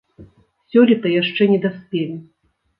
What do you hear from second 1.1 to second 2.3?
яшчэ не даспелі.